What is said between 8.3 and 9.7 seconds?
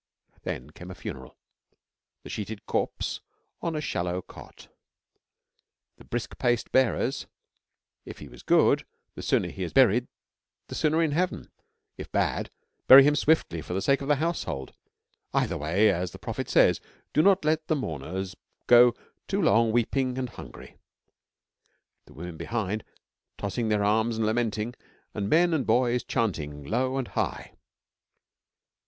good, the sooner he